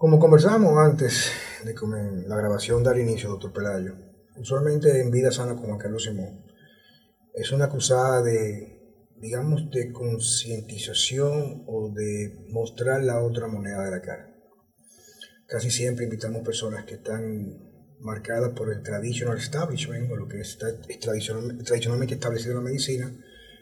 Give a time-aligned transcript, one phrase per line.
[0.00, 1.30] Como conversábamos antes
[1.62, 1.86] de que
[2.26, 3.96] la grabación dar inicio, doctor Pelayo,
[4.34, 6.42] usualmente en Vida Sana Juan Carlos Simón,
[7.34, 8.80] es una acusada de,
[9.18, 14.34] digamos, de concientización o de mostrar la otra moneda de la cara.
[15.46, 17.58] Casi siempre invitamos personas que están
[17.98, 23.14] marcadas por el traditional establishment o lo que está tradicionalmente establecido en la medicina,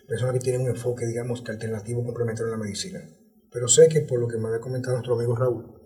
[0.06, 3.00] personas que tienen un enfoque, digamos, que alternativo complementario en la medicina.
[3.50, 5.77] Pero sé que por lo que me había comentado nuestro amigo Raúl,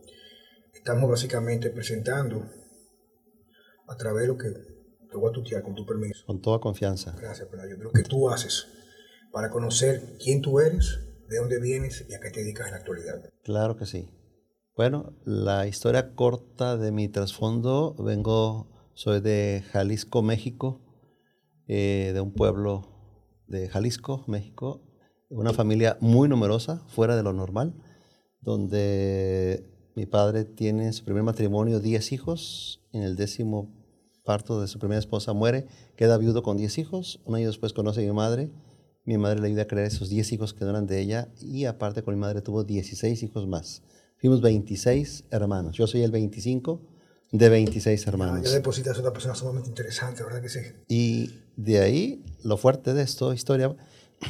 [0.82, 2.44] estamos básicamente presentando
[3.86, 6.26] a través de lo que te voy a tutear con tu permiso.
[6.26, 7.14] Con toda confianza.
[7.16, 7.76] Gracias, Pelayo.
[7.76, 8.66] De lo que tú haces
[9.30, 10.98] para conocer quién tú eres,
[11.28, 13.30] de dónde vienes y a qué te dedicas en la actualidad.
[13.44, 14.10] Claro que sí.
[14.76, 20.80] Bueno, la historia corta de mi trasfondo, vengo, soy de Jalisco, México,
[21.68, 22.88] eh, de un pueblo
[23.46, 24.82] de Jalisco, México,
[25.30, 27.74] una familia muy numerosa, fuera de lo normal,
[28.40, 32.80] donde mi padre tiene su primer matrimonio, 10 hijos.
[32.92, 33.70] En el décimo
[34.24, 37.20] parto de su primera esposa muere, queda viudo con 10 hijos.
[37.24, 38.50] Un año después conoce a mi madre.
[39.04, 41.28] Mi madre le ayuda a crear esos 10 hijos que eran de ella.
[41.40, 43.82] Y aparte con mi madre tuvo 16 hijos más.
[44.16, 45.76] Fuimos 26 hermanos.
[45.76, 46.80] Yo soy el 25
[47.32, 48.44] de 26 hermanos.
[48.44, 50.60] Ya depositas una persona sumamente interesante, ¿verdad que sí?
[50.88, 53.74] Y de ahí, lo fuerte de esto, historia,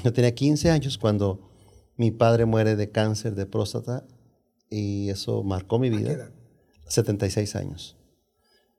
[0.02, 1.40] yo tenía 15 años cuando
[1.96, 4.06] mi padre muere de cáncer de próstata
[4.72, 6.32] y eso marcó mi vida.
[6.88, 7.96] 76 años.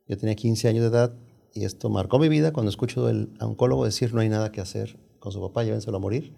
[0.08, 1.14] Yo tenía 15 años de edad
[1.54, 4.98] y esto marcó mi vida cuando escucho al oncólogo decir no hay nada que hacer
[5.20, 6.34] con su papá, llévenselo a morir.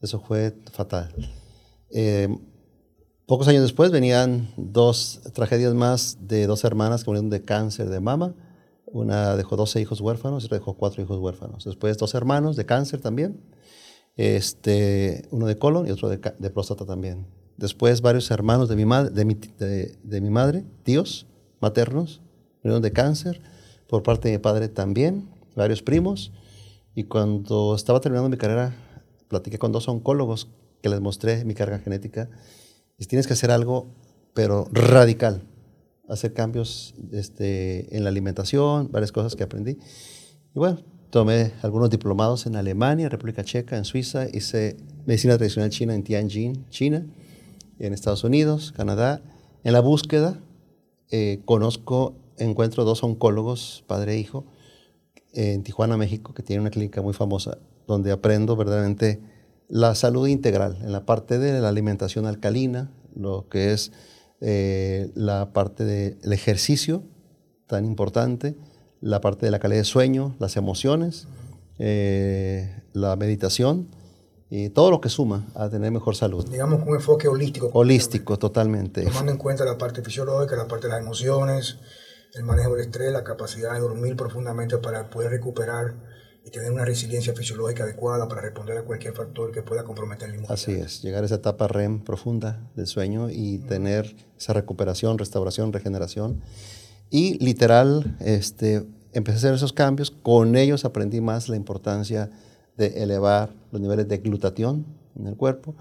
[0.00, 1.14] Eso fue fatal.
[1.90, 2.28] Eh,
[3.26, 8.00] pocos años después venían dos tragedias más de dos hermanas que murieron de cáncer de
[8.00, 8.34] mama.
[8.86, 11.64] Una dejó 12 hijos huérfanos y otra dejó cuatro hijos huérfanos.
[11.64, 13.40] Después dos hermanos de cáncer también.
[14.16, 17.41] Este, uno de colon y otro de, de próstata también.
[17.62, 21.28] Después varios hermanos de mi, madre, de mi, de, mi madre, tíos
[21.60, 22.20] maternos,
[22.60, 23.40] murieron de cáncer.
[23.86, 26.32] Por parte de mi padre también, varios primos.
[26.96, 28.74] Y cuando estaba terminando mi carrera,
[29.28, 30.48] platiqué con dos oncólogos
[30.82, 32.28] que les mostré mi carga genética.
[32.98, 33.86] Y tienes que hacer algo,
[34.34, 35.44] pero radical.
[36.08, 39.78] Hacer cambios este, en la alimentación, varias cosas que aprendí.
[40.52, 40.80] Y bueno,
[41.10, 44.26] tomé algunos diplomados en Alemania, República Checa, en Suiza.
[44.32, 47.06] Hice medicina tradicional china en Tianjin, China
[47.82, 49.22] en Estados Unidos, Canadá.
[49.64, 50.38] En la búsqueda,
[51.10, 54.46] eh, conozco, encuentro dos oncólogos, padre e hijo,
[55.34, 59.20] en Tijuana, México, que tienen una clínica muy famosa, donde aprendo verdaderamente
[59.68, 63.92] la salud integral, en la parte de la alimentación alcalina, lo que es
[64.40, 67.02] eh, la parte del ejercicio
[67.66, 68.56] tan importante,
[69.00, 71.26] la parte de la calidad de sueño, las emociones,
[71.78, 73.88] eh, la meditación
[74.54, 76.46] y todo lo que suma a tener mejor salud.
[76.46, 77.70] Digamos con un enfoque holístico.
[77.72, 79.02] Holístico, totalmente.
[79.02, 81.78] Tomando en cuenta la parte fisiológica, la parte de las emociones,
[82.34, 85.94] el manejo del estrés, la capacidad de dormir profundamente para poder recuperar
[86.44, 90.34] y tener una resiliencia fisiológica adecuada para responder a cualquier factor que pueda comprometer el
[90.34, 90.52] inmunidad.
[90.52, 95.72] Así es, llegar a esa etapa REM profunda del sueño y tener esa recuperación, restauración,
[95.72, 96.42] regeneración.
[97.08, 102.51] Y literal, este, empecé a hacer esos cambios, con ellos aprendí más la importancia de
[102.78, 105.74] elevar los niveles de glutatión en el cuerpo.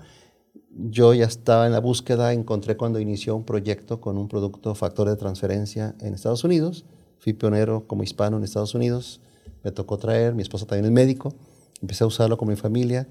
[0.69, 5.09] Yo ya estaba en la búsqueda, encontré cuando inició un proyecto con un producto factor
[5.09, 6.85] de transferencia en Estados Unidos.
[7.19, 9.19] Fui pionero como hispano en Estados Unidos.
[9.63, 11.33] Me tocó traer, mi esposa también es médico.
[11.81, 13.07] Empecé a usarlo con mi familia.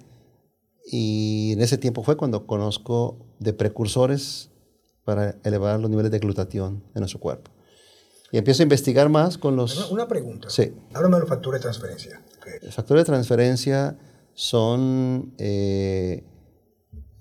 [0.91, 4.51] Y en ese tiempo fue cuando conozco de precursores
[5.05, 7.51] para elevar los niveles de glutatión en nuestro cuerpo.
[8.33, 9.91] Y empiezo a investigar más con los...
[9.91, 10.49] Una pregunta.
[10.51, 10.73] Sí.
[10.95, 12.23] Háblame de los factores de transferencia.
[12.63, 13.99] Los factores de transferencia
[14.35, 16.25] son eh,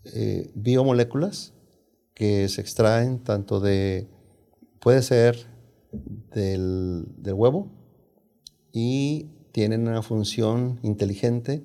[0.06, 1.54] eh, biomoléculas
[2.14, 4.08] que se extraen tanto de,
[4.80, 5.48] puede ser
[6.34, 7.72] del, huevo
[8.72, 11.64] y tienen una función inteligente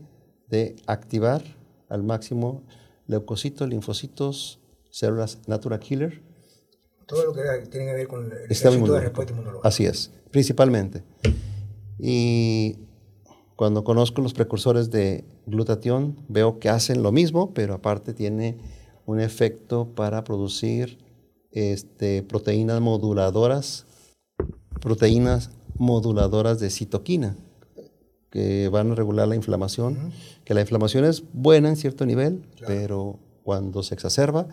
[0.48, 1.42] de activar
[1.88, 2.62] al máximo
[3.06, 4.60] leucocitos, linfocitos,
[4.90, 6.22] células natural killer.
[7.06, 9.68] Todo lo que tiene que ver con el de respuesta inmunológica.
[9.68, 11.02] Así es, principalmente.
[11.98, 12.78] Y
[13.56, 18.58] cuando conozco los precursores de glutatión, veo que hacen lo mismo, pero aparte tiene
[19.06, 20.98] un efecto para producir
[21.52, 23.86] este, proteínas moduladoras,
[24.80, 27.36] proteínas moduladoras de citoquina,
[28.30, 30.12] que van a regular la inflamación,
[30.44, 34.48] que la inflamación es buena en cierto nivel, pero cuando se exacerba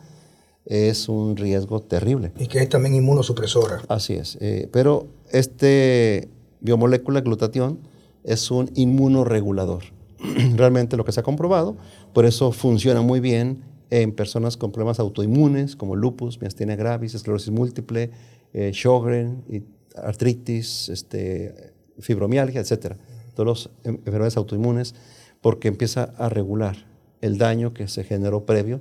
[0.65, 2.31] es un riesgo terrible.
[2.37, 3.81] Y que es también inmunosupresora.
[3.87, 6.29] Así es, eh, pero este
[6.59, 7.79] biomolécula glutatión
[8.23, 9.83] es un inmunoregulador.
[10.55, 11.77] Realmente lo que se ha comprobado,
[12.13, 17.51] por eso funciona muy bien en personas con problemas autoinmunes como lupus, miastenia gravis, esclerosis
[17.51, 18.11] múltiple,
[18.53, 19.43] eh, Sjögren,
[19.95, 22.95] artritis, este, fibromialgia, etc.
[23.35, 24.95] Todas las enfermedades autoinmunes,
[25.41, 26.77] porque empieza a regular
[27.21, 28.79] el daño que se generó previo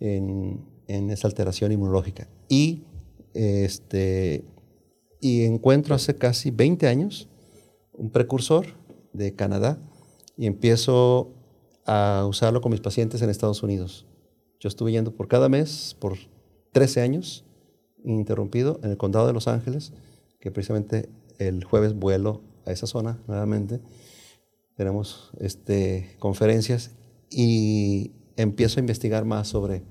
[0.00, 2.28] en, en esa alteración inmunológica.
[2.48, 2.84] Y,
[3.34, 4.44] este,
[5.20, 7.28] y encuentro hace casi 20 años
[7.92, 8.66] un precursor
[9.12, 9.78] de Canadá
[10.36, 11.34] y empiezo
[11.86, 14.06] a usarlo con mis pacientes en Estados Unidos.
[14.58, 16.16] Yo estuve yendo por cada mes por
[16.72, 17.44] 13 años,
[18.04, 19.92] interrumpido, en el condado de Los Ángeles,
[20.40, 21.08] que precisamente
[21.38, 23.80] el jueves vuelo a esa zona nuevamente.
[24.76, 26.92] Tenemos este, conferencias
[27.30, 29.82] y empiezo a investigar más sobre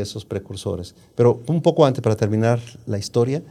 [0.00, 0.94] esos precursores.
[1.14, 3.42] Pero un poco antes, para terminar la historia,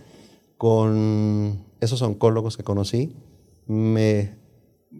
[0.57, 3.13] con esos oncólogos que conocí,
[3.67, 4.35] me,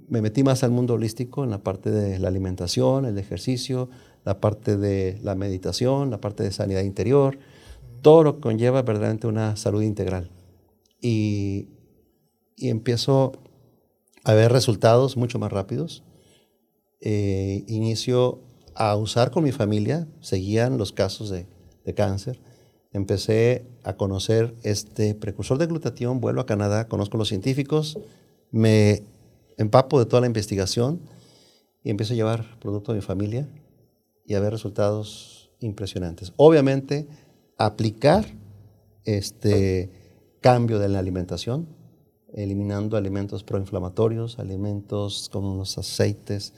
[0.09, 3.89] me metí más al mundo holístico en la parte de la alimentación, el ejercicio,
[4.23, 7.37] la parte de la meditación, la parte de sanidad interior,
[8.01, 10.29] todo lo que conlleva verdaderamente una salud integral.
[11.01, 11.67] Y,
[12.55, 13.33] y empiezo
[14.23, 16.03] a ver resultados mucho más rápidos.
[16.99, 18.39] Eh, inicio
[18.75, 21.47] a usar con mi familia, seguían los casos de,
[21.83, 22.39] de cáncer.
[22.91, 27.97] Empecé a conocer este precursor de glutatión, vuelvo a Canadá, conozco a los científicos,
[28.51, 29.03] me
[29.57, 31.01] empapo de toda la investigación
[31.83, 33.47] y empiezo a llevar producto a mi familia
[34.25, 36.33] y a ver resultados impresionantes.
[36.37, 37.07] Obviamente,
[37.57, 38.25] aplicar
[39.03, 39.89] este
[40.41, 41.67] cambio de la alimentación,
[42.33, 46.53] eliminando alimentos proinflamatorios, alimentos con unos aceites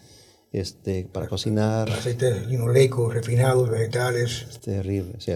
[0.52, 1.90] este, para cocinar.
[1.90, 4.46] Aceites linoleicos, refinados, vegetales.
[4.50, 5.32] Es terrible, sí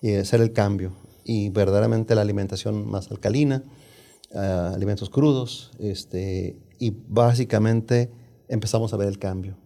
[0.00, 0.92] Y hacer el cambio.
[1.24, 3.64] Y verdaderamente la alimentación más alcalina,
[4.34, 8.10] ah, alimentos crudos, este, y básicamente
[8.48, 9.58] empezamos a ver el cambio.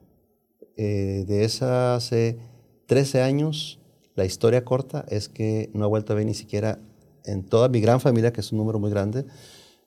[0.76, 2.38] Eh, de esa hace
[2.86, 3.78] 13 años,
[4.14, 6.78] la historia corta es que no he vuelto a ver ni siquiera
[7.24, 9.26] en toda mi gran familia, que es un número muy grande,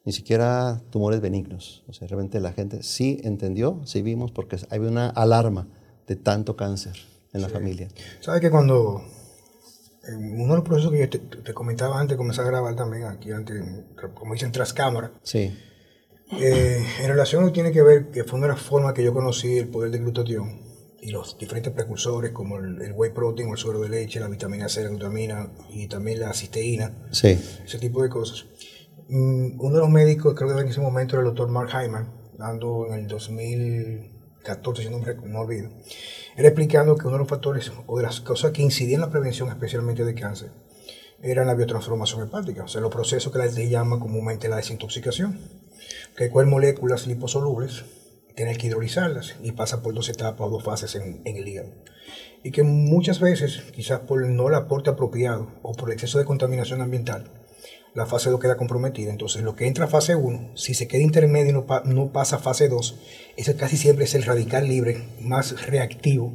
[0.05, 1.83] ni siquiera tumores benignos.
[1.87, 5.67] O sea, realmente la gente sí entendió, sí vimos, porque hay una alarma
[6.07, 6.95] de tanto cáncer
[7.31, 7.87] en la familia.
[8.19, 9.03] ¿Sabes que cuando
[10.07, 13.31] uno de los procesos que yo te, comentaba antes de comenzar a grabar también aquí,
[13.31, 13.63] antes,
[14.13, 15.57] como dicen, tras cámara, sí.
[16.31, 18.93] Eh, en relación a lo que tiene que ver, que fue una de las formas
[18.93, 20.61] que yo conocí el poder del glutatión,
[21.03, 24.69] y los diferentes precursores como el, whey protein o el suero de leche, la vitamina
[24.69, 27.37] C, la glutamina y también la cisteína, sí.
[27.65, 28.45] ese tipo de cosas.
[29.15, 32.11] Mm, uno de los médicos, creo que en ese momento era el doctor Mark Hyman,
[32.35, 35.69] dando en el 2014, si no me olvido,
[36.35, 39.11] era explicando que uno de los factores o de las cosas que incidían en la
[39.11, 40.49] prevención especialmente de cáncer
[41.21, 45.39] era la biotransformación hepática, o sea, los procesos que se llama comúnmente la desintoxicación,
[46.17, 47.85] que hay moléculas liposolubles
[48.35, 51.69] tener que hidrolizarlas y pasa por dos etapas o dos fases en, el hígado.
[52.41, 56.25] Y que muchas veces, quizás por no el aporte apropiado o por el exceso de
[56.25, 57.42] contaminación ambiental,
[57.95, 59.11] la fase 2 queda comprometida.
[59.11, 62.37] Entonces, lo que entra a fase 1, si se queda intermedio y no, no pasa
[62.37, 62.99] a fase 2,
[63.37, 66.33] ese casi siempre es el radical libre más reactivo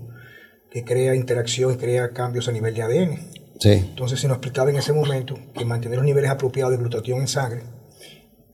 [0.70, 3.18] que crea interacción y crea cambios a nivel de ADN.
[3.58, 3.70] Sí.
[3.70, 7.28] Entonces, se nos explicaba en ese momento que mantener los niveles apropiados de glutatión en
[7.28, 7.62] sangre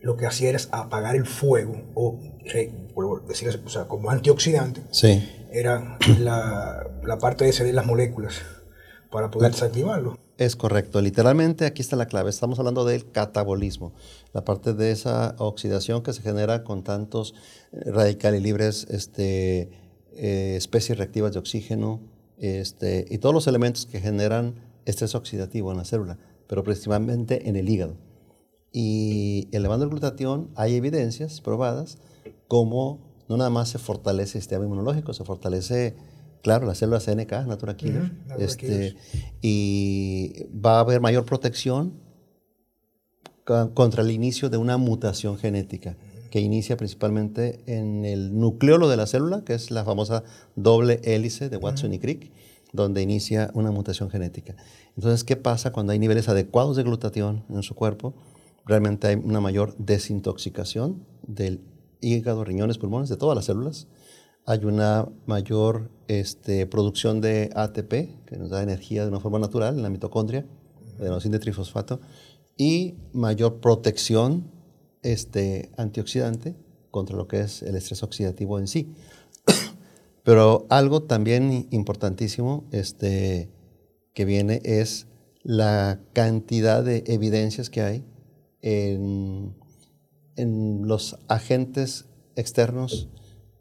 [0.04, 2.20] lo que hacía era apagar el fuego o
[3.26, 5.26] decir, o sea, como antioxidante, sí.
[5.50, 8.34] era la, la, parte de las moléculas
[9.14, 10.18] para poder desactivarlo.
[10.38, 11.00] Es correcto.
[11.00, 12.30] Literalmente aquí está la clave.
[12.30, 13.92] Estamos hablando del catabolismo,
[14.32, 17.32] la parte de esa oxidación que se genera con tantos
[17.70, 19.70] radicales libres, este,
[20.14, 22.00] eh, especies reactivas de oxígeno
[22.38, 27.54] este, y todos los elementos que generan estrés oxidativo en la célula, pero principalmente en
[27.54, 27.94] el hígado.
[28.72, 31.98] Y elevando el glutatión hay evidencias probadas
[32.48, 32.98] como
[33.28, 35.94] no nada más se fortalece el sistema inmunológico, se fortalece,
[36.44, 38.96] claro, las células NK, Natural Killer, este,
[39.40, 41.94] y va a haber mayor protección
[43.72, 45.96] contra el inicio de una mutación genética
[46.30, 50.22] que inicia principalmente en el nucleolo de la célula, que es la famosa
[50.54, 52.30] doble hélice de Watson y Crick,
[52.72, 54.54] donde inicia una mutación genética.
[54.96, 58.14] Entonces, ¿qué pasa cuando hay niveles adecuados de glutatión en su cuerpo?
[58.66, 61.62] Realmente hay una mayor desintoxicación del
[62.02, 63.86] hígado, riñones, pulmones, de todas las células.
[64.46, 69.76] Hay una mayor este, producción de ATP, que nos da energía de una forma natural
[69.76, 70.46] en la mitocondria,
[70.98, 72.00] de trifosfato,
[72.56, 74.50] y mayor protección
[75.02, 76.54] este, antioxidante
[76.90, 78.92] contra lo que es el estrés oxidativo en sí.
[80.22, 83.50] Pero algo también importantísimo este,
[84.12, 85.06] que viene es
[85.42, 88.04] la cantidad de evidencias que hay
[88.62, 89.54] en
[90.36, 93.08] en los agentes externos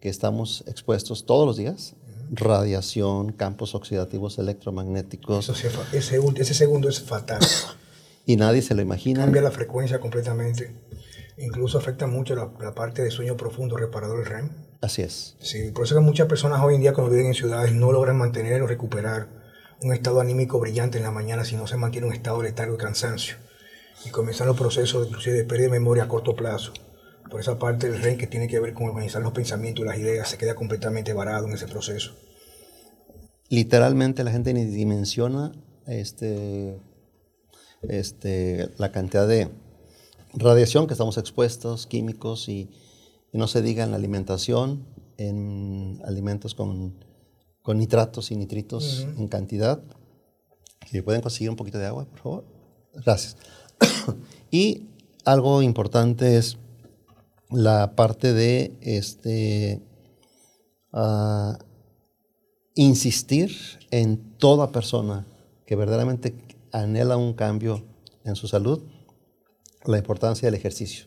[0.04, 1.96] que estamos expuestos todos los días,
[2.30, 5.48] radiación, campos oxidativos electromagnéticos.
[5.94, 7.40] ese, ese segundo es fatal.
[8.26, 9.22] y nadie se lo imagina.
[9.22, 10.76] Cambia la frecuencia completamente.
[11.38, 14.50] Incluso afecta mucho la, parte de sueño profundo reparador del REM.
[14.82, 15.38] Así es.
[15.40, 18.18] Sí, por eso que muchas personas hoy en día cuando viven en ciudades no logran
[18.18, 19.30] mantener o recuperar
[19.82, 22.78] un estado anímico brillante en la mañana si no se mantiene un estado letargo y
[22.78, 23.38] cansancio.
[24.04, 26.74] Y comienzan los procesos inclusive de pérdida de memoria a corto plazo.
[27.30, 29.98] Por esa parte del REM que tiene que ver con organizar los pensamientos y las
[29.98, 32.14] ideas se queda completamente varado en ese proceso.
[33.50, 35.52] Literalmente la gente ni dimensiona
[35.88, 36.80] este,
[37.84, 39.50] este, la cantidad de
[40.34, 42.70] radiación que estamos expuestos, químicos y,
[43.32, 44.86] no se diga en la alimentación,
[45.18, 46.94] en alimentos con,
[47.66, 49.82] nitratos y nitritos en cantidad.
[50.92, 52.46] Si pueden conseguir un poquito de agua, por favor.
[52.94, 53.38] Gracias.
[54.52, 54.90] y
[55.26, 56.60] algo importante es
[57.54, 59.82] la parte de este,
[60.92, 61.58] ah,
[62.76, 63.56] insistir
[63.92, 65.26] en toda persona
[65.66, 66.36] que verdaderamente
[66.72, 67.86] anhela un cambio
[68.26, 68.82] en su salud,
[69.86, 71.06] la importancia del ejercicio.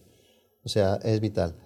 [0.65, 1.57] O sea, es vital.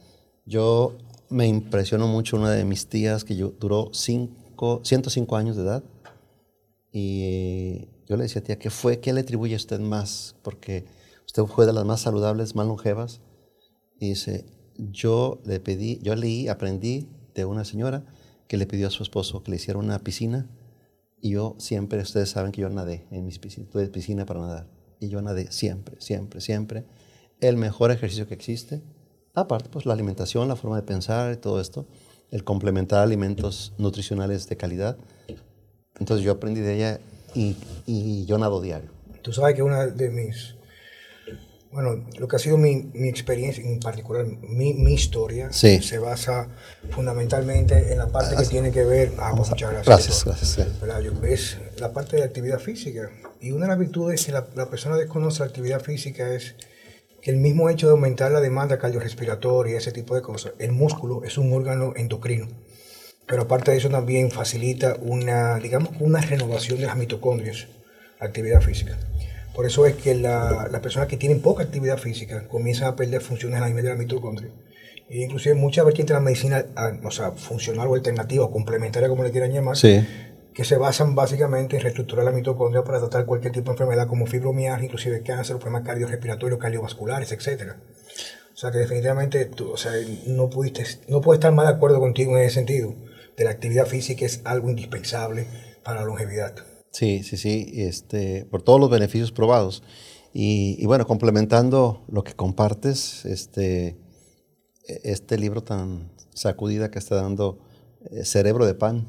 [0.47, 0.97] Yo
[1.29, 5.85] me impresionó mucho una de mis tías que yo, duró cinco, 105 años de edad
[6.93, 9.01] y yo le decía, tía, ¿qué fue?
[9.01, 10.35] ¿Qué le atribuye a usted más?
[10.43, 10.87] Porque
[11.27, 13.21] usted fue de las más saludables, más longevas.
[14.01, 14.47] Y dice,
[14.93, 18.05] yo le pedí, yo leí, aprendí de una señora
[18.49, 20.49] que le pidió a su esposo que le hiciera una piscina
[21.21, 24.67] y yo siempre, ustedes saben que yo nadé en mis piscinas, tuve piscina para nadar
[24.99, 26.85] y yo nadé siempre, siempre, siempre
[27.41, 28.83] el mejor ejercicio que existe.
[29.35, 31.87] Aparte, pues la alimentación, la forma de pensar y todo esto,
[32.31, 34.97] el complementar alimentos nutricionales de calidad.
[35.99, 37.01] Entonces yo aprendí de ella
[37.35, 37.57] y,
[37.87, 38.91] y yo nado diario.
[39.23, 40.57] Tú sabes que una de mis,
[41.73, 46.49] bueno, lo que ha sido mi, mi experiencia, en particular mi, mi historia, se basa
[46.91, 49.87] fundamentalmente en la parte que tiene que ver, ah, pues muchas gracias.
[49.87, 50.69] Gracias, gracias.
[51.23, 53.11] Es la parte de actividad física.
[53.41, 56.57] Y una de las virtudes que la, la persona desconoce la actividad física es
[57.23, 60.73] que el mismo hecho de aumentar la demanda cardiorrespiratoria y ese tipo de cosas, el
[60.73, 62.49] músculo es un órgano endocrino.
[63.27, 67.69] Pero aparte de eso también facilita una, digamos, una renovación de las mitocondrias,
[68.19, 68.99] actividad física.
[69.55, 73.21] Por eso es que las la personas que tienen poca actividad física comienzan a perder
[73.21, 74.51] funciones a nivel de la mitocondria.
[75.09, 76.65] E inclusive muchas vertientes de la medicina,
[77.03, 80.07] o sea, funcional o alternativa o complementaria, como le quieran llamar, sí
[80.55, 84.27] que se basan básicamente en reestructurar la mitocondria para tratar cualquier tipo de enfermedad como
[84.27, 87.73] fibromialgia, inclusive cáncer, problemas cardiorrespiratorios, cardiovasculares, etc.
[88.53, 89.93] O sea que definitivamente tú, o sea,
[90.27, 92.95] no, pudiste, no puedo estar más de acuerdo contigo en ese sentido,
[93.37, 95.47] de la actividad física es algo indispensable
[95.83, 96.55] para la longevidad.
[96.91, 99.83] Sí, sí, sí, este, por todos los beneficios probados.
[100.33, 103.97] Y, bueno, complementando lo que compartes, este,
[104.85, 107.59] este libro tan sacudida que está dando
[108.11, 109.09] eh, Cerebro de Pan,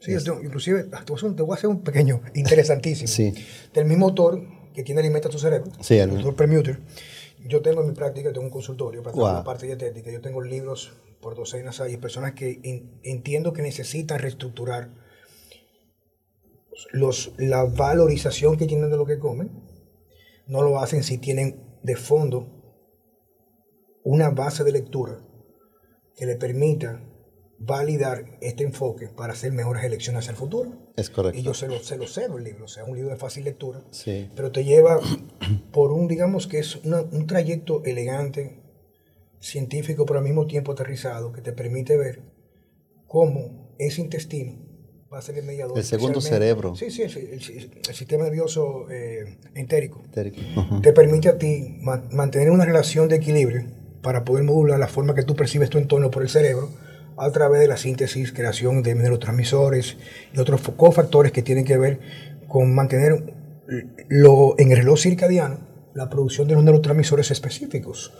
[0.00, 3.08] Sí, inclusive te voy a hacer un pequeño, interesantísimo.
[3.08, 3.34] sí.
[3.74, 4.42] Del mismo autor
[4.72, 6.78] que tiene Alimenta tu Cerebro, sí, el doctor Permuter.
[7.46, 10.10] Yo tengo en mi práctica, tengo un consultorio para la parte dietética.
[10.10, 12.60] Yo tengo libros por docenas hay personas que
[13.02, 14.90] entiendo que necesitan reestructurar
[16.92, 19.50] los, la valorización que tienen de lo que comen.
[20.46, 22.58] No lo hacen si tienen de fondo
[24.04, 25.20] una base de lectura
[26.16, 27.04] que le permita
[27.58, 30.92] validar este enfoque para hacer mejores elecciones hacia el futuro.
[30.96, 31.38] Es correcto.
[31.38, 33.16] Y yo se lo, se lo cedo el libro, o sea, es un libro de
[33.16, 34.30] fácil lectura, sí.
[34.34, 35.00] pero te lleva
[35.72, 38.62] por un, digamos que es un trayecto elegante,
[39.40, 42.22] científico, pero al mismo tiempo aterrizado, que te permite ver
[43.06, 44.67] cómo ese intestino
[45.12, 45.76] va a ser el mediador.
[45.78, 46.74] El segundo cerebro.
[46.76, 47.40] Sí, sí, el,
[47.94, 50.02] sistema nervioso eh, entérico.
[50.04, 50.40] entérico.
[50.82, 51.78] Te permite a ti
[52.10, 53.64] mantener una relación de equilibrio
[54.02, 56.70] para poder modular la forma que tú percibes tu entorno por el cerebro
[57.16, 59.96] a través de la síntesis, creación de neurotransmisores
[60.32, 62.00] y otros cofactores que tienen que ver
[62.46, 63.34] con mantener
[64.08, 68.12] lo, en el reloj circadiano la producción de los neurotransmisores específicos.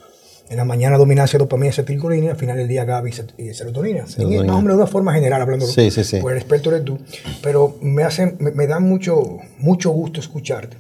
[0.51, 4.03] En la mañana dominancia dopamina y acetilcolina, al final del día GABA y serotonina.
[4.03, 6.21] Más o menos de una forma general, hablando sí, sí, sí.
[6.21, 6.99] por el experto eres tú.
[7.43, 10.79] Pero me, hace, me, da mucho, mucho gusto escucharte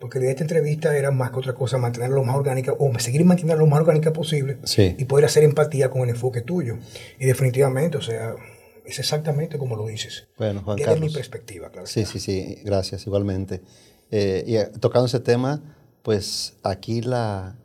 [0.00, 3.24] porque de esta entrevista era más que otra cosa mantenerlo lo más orgánica o seguir
[3.24, 6.76] manteniendo lo más orgánica posible y poder hacer empatía con el enfoque tuyo.
[7.18, 8.34] Y definitivamente, o sea,
[8.84, 10.28] es exactamente como lo dices.
[10.36, 11.86] Bueno, Juan Desde mi perspectiva, claro.
[11.86, 13.62] Sí, sí, sí, gracias, igualmente.
[14.10, 15.62] Eh, y tocando ese tema,
[16.02, 17.56] pues aquí la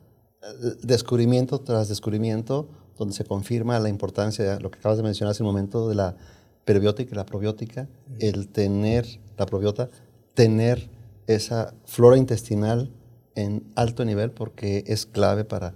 [0.82, 2.68] descubrimiento tras descubrimiento,
[2.98, 5.94] donde se confirma la importancia de lo que acabas de mencionar hace un momento de
[5.94, 6.16] la
[6.64, 9.90] prebiótica y la probiótica, el tener la probiota,
[10.34, 10.88] tener
[11.26, 12.90] esa flora intestinal
[13.34, 15.74] en alto nivel porque es clave para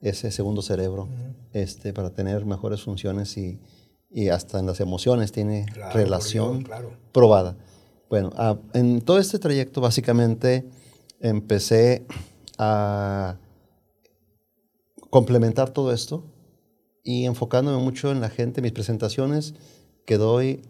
[0.00, 1.08] ese segundo cerebro,
[1.52, 3.60] este, para tener mejores funciones y,
[4.10, 6.68] y hasta en las emociones tiene relación
[7.12, 7.56] probada.
[8.08, 10.68] Bueno, ah, en todo este trayecto básicamente
[11.20, 12.04] empecé
[12.58, 13.36] a
[15.12, 16.24] complementar todo esto
[17.02, 19.52] y enfocándome mucho en la gente, mis presentaciones
[20.06, 20.62] que doy,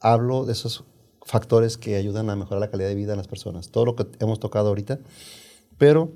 [0.00, 0.84] hablo de esos
[1.22, 4.06] factores que ayudan a mejorar la calidad de vida de las personas, todo lo que
[4.20, 5.00] hemos tocado ahorita,
[5.78, 6.12] pero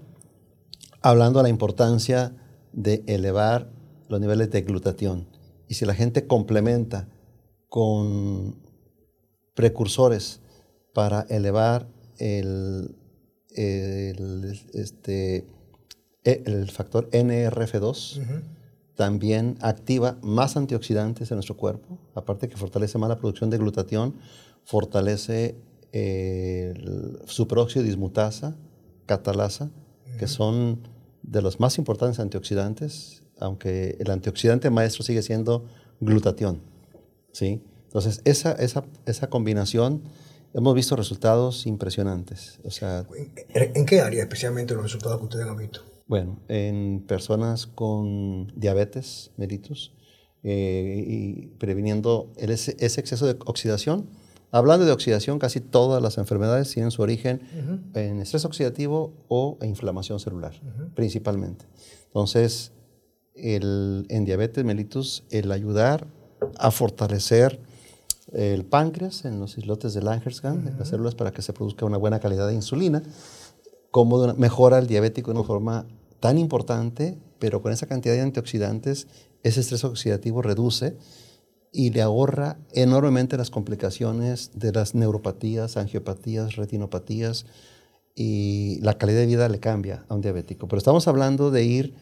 [1.00, 2.36] hablando de la importancia
[2.72, 3.72] de elevar
[4.08, 5.26] los niveles de glutatión.
[5.66, 7.08] Y si la gente complementa
[7.68, 8.62] con
[9.54, 10.40] precursores
[10.94, 12.94] para elevar el,
[14.72, 15.61] este, e,
[16.24, 18.20] el factor NRF2,
[18.94, 24.14] también activa más antioxidantes en nuestro cuerpo, aparte que fortalece más la producción de glutatión,
[24.64, 25.56] fortalece
[25.92, 28.56] el superóxido dismutasa,
[29.06, 29.70] catalasa,
[30.18, 30.86] que son
[31.22, 35.64] de los más importantes antioxidantes, aunque el antioxidante maestro sigue siendo
[36.00, 36.60] glutatión.
[37.32, 37.62] ¿sí?
[37.84, 40.02] Entonces, esa, esa, esa combinación
[40.54, 42.60] hemos visto resultados impresionantes.
[42.64, 43.06] O sea,
[43.54, 45.80] ¿En qué área especialmente los resultados que ustedes han visto?
[46.12, 49.94] Bueno, en personas con diabetes mellitus
[50.42, 54.10] eh, y previniendo ese, exceso de oxidación.
[54.50, 57.40] Hablando de oxidación, casi todas las enfermedades tienen su origen
[57.94, 60.52] en estrés oxidativo o inflamación celular,
[60.94, 61.64] principalmente.
[62.08, 62.72] Entonces,
[63.34, 66.06] el, en diabetes mellitus, el ayudar
[66.58, 67.58] a fortalecer
[68.34, 72.20] el páncreas en los islotes de Langerhans, las células para que se produzca una buena
[72.20, 73.02] calidad de insulina,
[73.90, 75.86] cómo mejora el diabético de una forma
[76.22, 79.08] tan importante, pero con esa cantidad de antioxidantes,
[79.42, 80.96] ese estrés oxidativo reduce
[81.72, 87.44] y le ahorra enormemente las complicaciones de las neuropatías, angiopatías, retinopatías
[88.14, 90.68] y la calidad de vida le cambia a un diabético.
[90.68, 91.94] Pero estamos hablando de ir,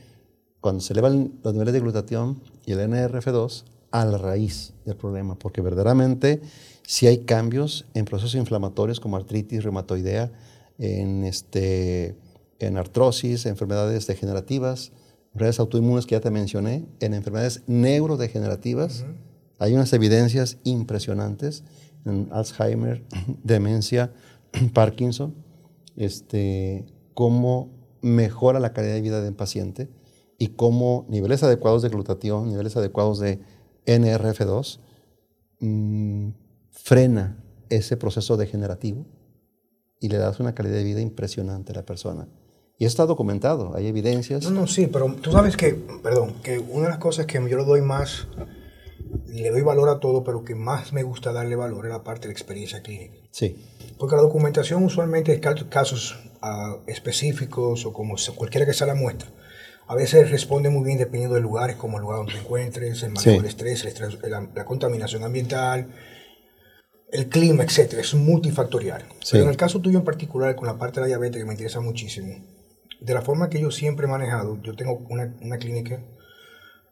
[0.60, 5.34] cuando se elevan los niveles de glutatión y el NRF2, a la raíz del problema,
[5.38, 6.42] porque verdaderamente
[6.82, 10.30] si hay cambios en procesos inflamatorios como artritis reumatoidea,
[10.78, 12.16] en, este,
[12.60, 14.92] en artrosis, enfermedades degenerativas,
[15.28, 19.04] enfermedades autoinmunes que ya te mencioné, en enfermedades neurodegenerativas.
[19.58, 21.64] Hay unas evidencias impresionantes
[22.04, 23.04] en Alzheimer,
[23.42, 24.12] demencia,
[24.74, 25.34] Parkinson,
[25.96, 27.70] este, cómo
[28.02, 29.88] mejora la calidad de vida del paciente
[30.38, 33.40] y cómo niveles adecuados de glutatión, niveles adecuados de
[33.86, 34.80] NRF2
[35.60, 36.28] mm,
[36.70, 39.06] frena ese proceso degenerativo
[40.00, 42.26] y le das una calidad de vida impresionante a la persona.
[42.80, 44.42] Y está documentado, hay evidencias.
[44.42, 47.56] No, no, sí, pero tú sabes que, perdón, que una de las cosas que yo
[47.56, 48.26] le doy más,
[49.28, 52.22] le doy valor a todo, pero que más me gusta darle valor es la parte
[52.22, 53.14] de la experiencia clínica.
[53.30, 53.64] Sí.
[53.98, 59.30] Porque la documentación usualmente es casos ah, específicos o como cualquiera que sea la muestra
[59.90, 63.10] a veces responde muy bien dependiendo del lugar, como el lugar donde te encuentres, el
[63.10, 63.84] manejo del estrés,
[64.22, 65.88] la, contaminación ambiental,
[67.10, 67.94] el clima, etc.
[67.94, 69.04] Es multifactorial.
[69.28, 71.54] Pero en el caso tuyo en particular, con la parte de la diabetes, que me
[71.54, 72.36] interesa muchísimo,
[73.00, 76.02] de la forma que yo siempre he manejado, yo tengo una, una clínica,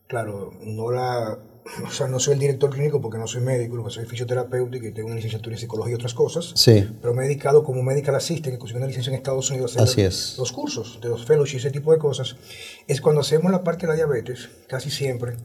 [0.07, 1.39] claro, no la
[1.87, 5.07] o sea, no soy el director clínico porque no soy médico, soy fisioterapeuta y tengo
[5.07, 6.53] una licenciatura en psicología y otras cosas.
[6.55, 6.89] Sí.
[7.01, 9.83] Pero me he dedicado como medical assistant, que consiguió una licencia en Estados Unidos a
[9.83, 12.37] hacer los cursos de los fellowships, ese tipo de cosas.
[12.87, 15.37] Es cuando hacemos la parte de la diabetes, casi siempre,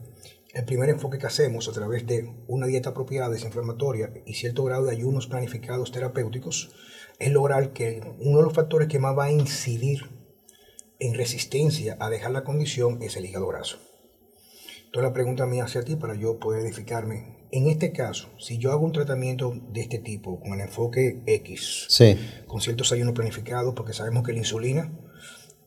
[0.53, 4.85] el primer enfoque que hacemos a través de una dieta apropiada, desinflamatoria y cierto grado
[4.85, 6.71] de ayunos planificados terapéuticos,
[7.19, 10.09] es lograr que uno de los factores que más va a incidir
[11.03, 13.77] en resistencia a dejar la condición es el hígado graso.
[14.85, 17.47] Entonces la pregunta mía hacia ti para yo poder edificarme.
[17.51, 21.87] En este caso, si yo hago un tratamiento de este tipo, con el enfoque X,
[22.47, 24.97] con ciertos ayunos planificados, porque sabemos que la insulina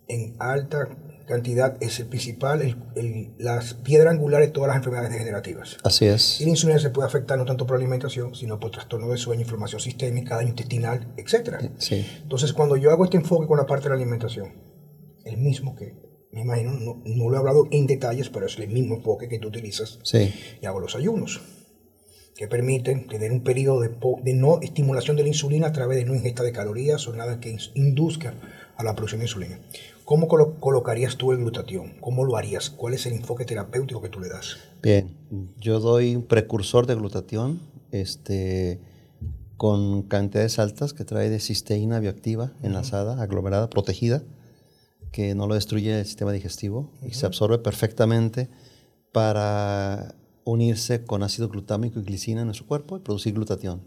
[0.08, 0.88] en alta
[1.26, 2.62] cantidad es el principal,
[2.94, 5.76] el, las piedras angulares de todas las enfermedades degenerativas.
[5.82, 6.40] Así es.
[6.40, 9.42] Y la insulina se puede afectar no tanto por alimentación, sino por trastorno de sueño,
[9.42, 11.70] inflamación sistémica, daño intestinal, etc.
[11.78, 12.06] Sí.
[12.22, 14.75] Entonces, cuando yo hago este enfoque con la parte de la alimentación,
[15.26, 18.68] el mismo que me imagino, no, no, lo he hablado en detalles, pero es el
[18.68, 19.98] mismo enfoque que tú utilizas.
[20.02, 20.34] Sí.
[20.60, 21.40] Y hago los ayunos,
[22.36, 23.90] que permiten tener un periodo de,
[24.22, 27.40] de, no estimulación de la insulina a través de no ingesta de calorías o nada
[27.40, 28.34] que induzca
[28.76, 29.60] a la producción de insulina.
[30.04, 31.94] ¿Cómo colocarías tú el glutatión?
[32.00, 32.68] ¿Cómo lo harías?
[32.68, 34.58] ¿Cuál es el enfoque terapéutico que tú le das?
[34.82, 35.16] Bien,
[35.58, 37.60] yo doy un precursor de glutatión
[37.90, 38.78] este,
[39.56, 44.22] con cantidades altas que trae de cisteína bioactiva enlazada, aglomerada, protegida
[45.12, 48.48] que no lo destruye el sistema digestivo y se absorbe perfectamente
[49.12, 50.14] para
[50.44, 53.82] unirse con ácido glutámico y glicina en nuestro cuerpo y producir glutatión.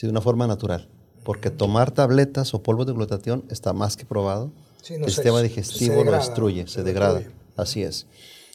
[0.00, 0.88] de una forma natural.
[1.24, 4.52] Porque tomar tabletas o polvos de glutatión está más que probado.
[4.88, 7.22] el sistema digestivo lo destruye, se, degrada.
[7.56, 8.06] Así es.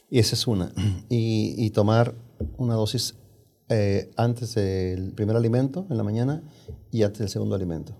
[0.08, 0.72] Y esa es una.
[1.08, 2.14] Y, y, tomar
[2.56, 3.14] una dosis
[3.68, 6.42] eh, antes del primer alimento en la mañana
[6.90, 7.94] y antes del segundo alimento.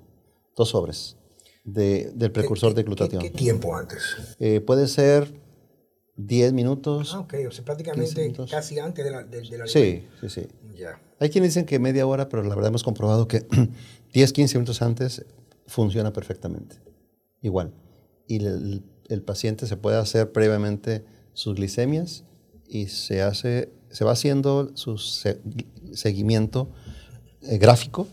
[0.57, 1.17] Dos sobres
[1.73, 3.23] de, del precursor de glutatión.
[3.23, 4.03] ¿qué, tiempo antes?
[4.39, 5.33] Eh, puede ser
[6.17, 7.13] 10 minutos.
[7.15, 10.49] Ah, ok, o sea, prácticamente casi antes de la, de, de Sí, sí, sí.
[10.77, 11.01] Ya.
[11.19, 13.47] Hay quienes dicen que media hora, pero la verdad hemos comprobado que
[14.13, 15.25] 10, 15 minutos antes
[15.67, 16.77] funciona perfectamente.
[17.43, 17.73] Igual.
[18.27, 22.25] Y el, el paciente se puede hacer previamente sus glicemias
[22.69, 24.97] y se, hace, se va haciendo su
[25.93, 26.71] seguimiento
[27.43, 28.07] eh, gráfico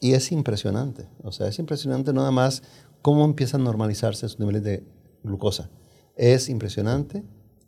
[0.00, 1.06] y es impresionante.
[1.22, 2.62] O sea, es impresionante nada más
[3.02, 4.84] cómo empiezan a normalizarse sus niveles de
[5.22, 5.70] glucosa.
[6.16, 7.24] Es impresionante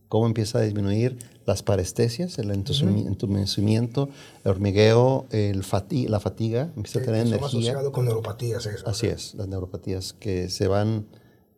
[0.09, 1.17] cómo empieza a disminuir
[1.47, 4.11] las parestesias, el entumecimiento,
[4.45, 5.65] el hormigueo, el
[6.09, 7.47] la fatiga, empieza a tener energía.
[7.47, 8.67] asociado con neuropatías.
[8.67, 11.07] Eso, Así es, las neuropatías que se van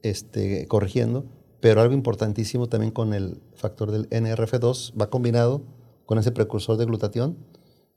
[0.03, 1.27] este, corrigiendo,
[1.61, 5.63] pero algo importantísimo también con el factor del NRF2 va combinado
[6.07, 7.37] con ese precursor de glutatión,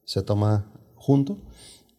[0.05, 1.37] se toma junto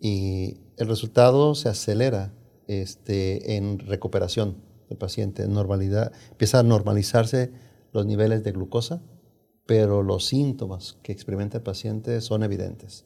[0.01, 2.33] y el resultado se acelera
[2.69, 4.57] este, en recuperación
[4.89, 7.51] del paciente, en normalidad, empieza a normalizarse
[7.93, 9.03] los niveles de glucosa,
[9.67, 13.05] pero los síntomas que experimenta el paciente son evidentes.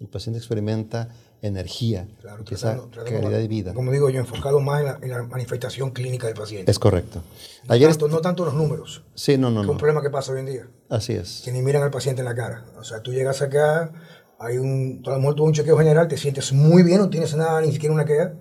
[0.00, 1.08] El paciente experimenta
[1.42, 3.72] energía, claro, calidad de vida.
[3.72, 6.70] Como digo yo, enfocado más en la, manifestación clínica del paciente.
[6.70, 7.22] Es correcto.
[7.68, 9.04] Ayer no tanto los números.
[9.14, 9.62] Sí, no, no.
[9.62, 10.68] Es un problema que pasa hoy en día.
[10.88, 11.42] Así es.
[11.44, 12.64] Que ni miran al paciente en la cara.
[12.78, 13.92] O sea, tú llegas acá,
[14.38, 17.60] hay un, a lo mejor un chequeo general, te sientes muy bien, no tienes nada,
[17.60, 18.32] ni siquiera una queja,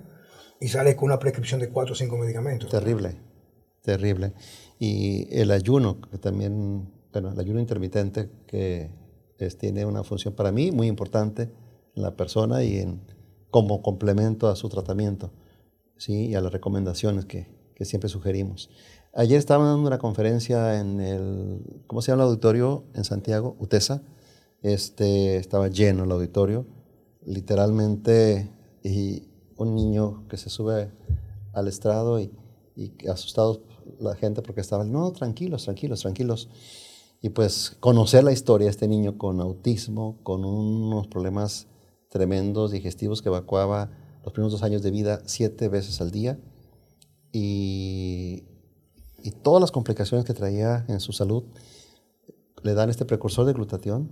[0.61, 2.69] y sales con una prescripción de cuatro o cinco medicamentos.
[2.69, 3.17] Terrible,
[3.81, 4.33] terrible.
[4.79, 8.89] Y el ayuno, que también, bueno, el ayuno intermitente, que
[9.49, 11.49] tiene una función para mí muy importante
[11.95, 13.01] en la persona y en,
[13.49, 15.31] como complemento a su tratamiento,
[15.97, 16.27] ¿sí?
[16.27, 18.69] Y a las recomendaciones que, que siempre sugerimos.
[19.13, 22.85] Ayer estaba dando una conferencia en el, ¿cómo se llama el auditorio?
[22.93, 24.03] En Santiago, UTESA.
[24.61, 26.67] Este, estaba lleno el auditorio,
[27.25, 28.51] literalmente,
[28.83, 29.30] y
[29.61, 30.91] un niño que se sube
[31.53, 32.31] al estrado y,
[32.75, 33.63] y asustado
[33.99, 36.49] la gente porque estaban, no, tranquilos, tranquilos, tranquilos.
[37.21, 41.67] Y pues conocer la historia de este niño con autismo, con unos problemas
[42.09, 43.91] tremendos digestivos que evacuaba
[44.23, 46.39] los primeros dos años de vida siete veces al día
[47.31, 48.43] y,
[49.23, 51.43] y todas las complicaciones que traía en su salud
[52.63, 54.11] le dan este precursor de glutatión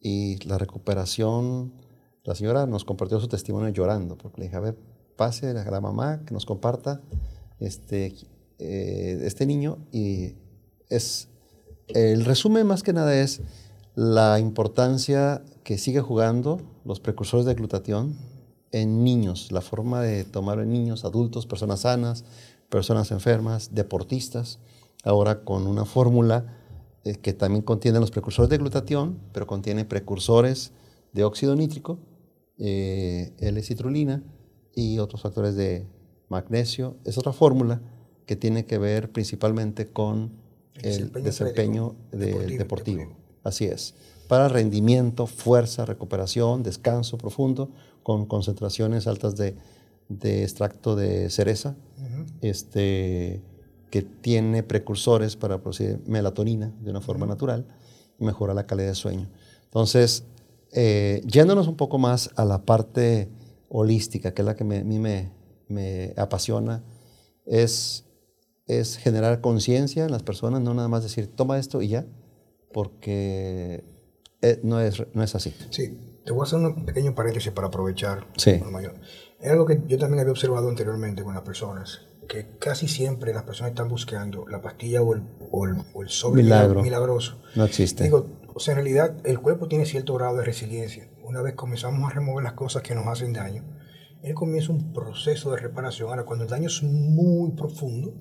[0.00, 1.74] y la recuperación,
[2.24, 4.76] la señora nos compartió su testimonio llorando, porque le dije, a ver,
[5.16, 7.00] pase a la mamá que nos comparta
[7.58, 8.14] este,
[8.58, 10.34] eh, este niño y
[10.88, 11.28] es,
[11.88, 13.40] el resumen más que nada es
[13.94, 18.16] la importancia que sigue jugando los precursores de glutatión
[18.72, 22.24] en niños, la forma de tomar en niños, adultos, personas sanas,
[22.68, 24.58] personas enfermas, deportistas,
[25.04, 26.56] ahora con una fórmula
[27.04, 30.72] eh, que también contiene los precursores de glutatión, pero contiene precursores
[31.12, 31.98] de óxido nítrico,
[32.60, 34.22] eh, L-citrulina
[34.74, 35.86] y otros factores de
[36.28, 36.96] magnesio.
[37.04, 37.80] Es otra fórmula
[38.26, 40.32] que tiene que ver principalmente con
[40.82, 43.94] el, desempeño, deportivo, Así es.
[44.28, 47.70] Para rendimiento, fuerza, recuperación, descanso profundo,
[48.02, 49.56] con concentraciones altas de,
[50.42, 51.74] extracto de cereza,
[52.40, 53.42] este,
[53.90, 57.66] que tiene precursores para producir melatonina de una forma natural
[58.18, 59.28] y mejora la calidad de sueño.
[59.64, 60.24] Entonces,
[60.72, 63.30] eh, yéndonos un poco más a la parte
[63.68, 65.32] holística, que es la que a mí me,
[65.68, 66.84] me apasiona,
[67.46, 68.06] es
[68.70, 72.06] es generar conciencia en las personas, no nada más decir, toma esto y ya,
[72.72, 73.84] porque
[74.42, 75.52] eh, no, es, no es así.
[75.70, 78.28] Sí, te voy a hacer un pequeño paréntesis para aprovechar.
[78.36, 78.62] Sí.
[79.40, 83.42] Es algo que yo también había observado anteriormente con las personas, que casi siempre las
[83.42, 86.82] personas están buscando la pastilla o el, o el, o el sobre Milagro.
[86.82, 87.40] milagroso.
[87.56, 88.04] No existe.
[88.04, 91.08] Digo, o sea, en realidad el cuerpo tiene cierto grado de resiliencia.
[91.22, 93.64] Una vez comenzamos a remover las cosas que nos hacen daño,
[94.22, 96.10] él comienza un proceso de reparación.
[96.10, 98.14] Ahora, cuando el daño es muy profundo,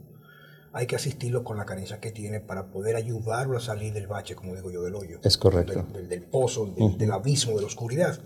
[0.71, 4.35] hay que asistirlo con la carencia que tiene para poder ayudarlo a salir del bache,
[4.35, 5.19] como digo yo, del hoyo.
[5.23, 5.85] Es correcto.
[6.07, 8.19] Del, pozo, del, abismo, de la oscuridad.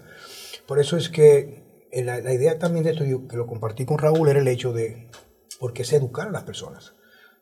[0.68, 3.98] Por eso es que eh, la, idea también de esto, yo, que lo compartí con
[3.98, 5.10] Raúl, era el hecho de,
[5.60, 6.96] porque es educar a las personas,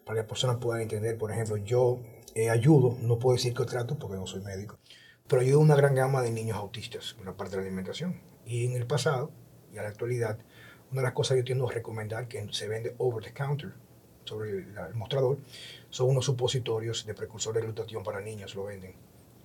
[0.06, 2.02] para que las personas puedan entender, por ejemplo, yo
[2.36, 4.80] eh, ayudo, no puedo decir que trato porque no soy médico,
[5.28, 8.22] pero ayudo a una gran gama de niños autistas en la parte de la alimentación.
[8.46, 9.32] Y en el pasado
[9.74, 10.40] y a la actualidad,
[10.92, 13.74] una de las cosas que yo tiendo a recomendar que se vende over the counter,
[14.26, 15.38] sobre el, mostrador,
[15.90, 18.96] son unos supositorios de precursor de glutatión para niños, lo venden.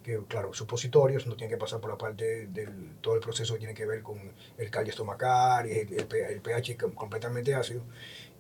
[0.03, 3.61] Que, claro, supositorios no tienen que pasar por la parte del todo el proceso que
[3.61, 4.19] tiene que ver con
[4.57, 6.07] el callo estomacal y el,
[6.41, 7.83] pH completamente ácido.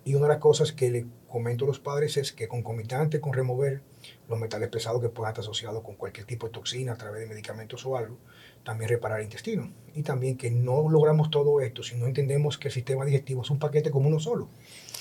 [0.04, 3.32] Y una de las cosas que le comento a los padres es que concomitante con
[3.32, 3.82] remover
[4.28, 7.26] los metales pesados que puedan estar asociados con cualquier tipo de toxina a través de
[7.26, 8.18] medicamentos o algo,
[8.64, 9.72] también reparar el intestino.
[9.94, 13.50] Y también que no logramos todo esto si no entendemos que el sistema digestivo es
[13.50, 14.48] un paquete como uno solo.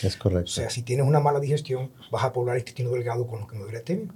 [0.02, 0.46] Es correcto.
[0.46, 3.48] O sea, si tienes una mala digestión, vas a poblar el intestino delgado con lo
[3.48, 4.08] que no debería tener.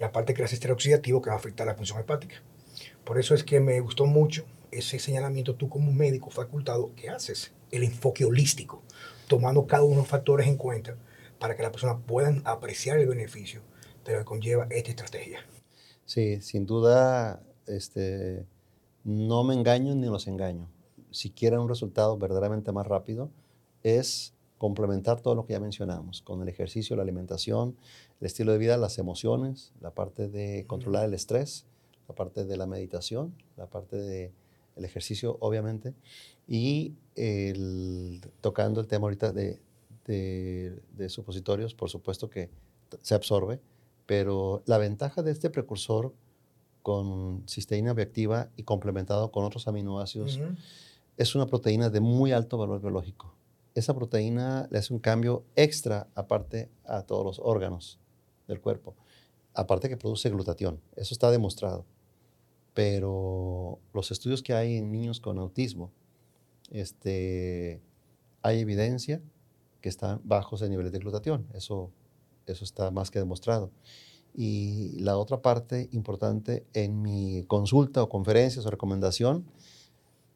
[0.00, 2.36] Y aparte creas estrés oxidativo que va a afectar la función hepática.
[3.04, 7.52] Por eso es que me gustó mucho ese señalamiento tú como médico facultado que haces,
[7.70, 8.82] el enfoque holístico,
[9.26, 10.96] tomando cada uno de los factores en cuenta
[11.38, 13.62] para que las personas puedan apreciar el beneficio
[14.16, 15.40] que conlleva esta estrategia.
[16.04, 18.46] Sí, sin duda, este,
[19.04, 20.68] no me engaño ni los engaño.
[21.10, 23.30] Si quieren un resultado verdaderamente más rápido,
[23.82, 27.76] es complementar todo lo que ya mencionamos, con el ejercicio, la alimentación,
[28.20, 31.64] el estilo de vida, las emociones, la parte de controlar el estrés,
[32.08, 34.32] la parte de la meditación, la parte de
[34.76, 35.94] el ejercicio, obviamente,
[36.46, 39.60] y el, tocando el tema ahorita de,
[40.06, 42.48] de, supositorios, por supuesto que
[43.02, 43.60] se absorbe,
[44.08, 46.12] pero la ventaja de este precursor
[46.82, 50.40] con cisteína bioactiva y complementado con otros aminoácidos
[51.16, 53.36] es una proteína de muy alto valor biológico.
[53.76, 58.00] Esa proteína le hace un cambio extra aparte a todos los órganos
[58.48, 58.96] del cuerpo.
[59.54, 61.84] Aparte que produce glutatión, eso está demostrado
[62.78, 65.90] pero los estudios que hay en niños con autismo,
[66.70, 67.82] este,
[68.40, 69.20] hay evidencia
[69.80, 71.48] que están bajos en niveles de glutatión.
[71.54, 71.90] Eso,
[72.52, 73.70] eso está más que demostrado.
[74.34, 79.46] Y la otra parte importante en mi consulta o conferencias o recomendación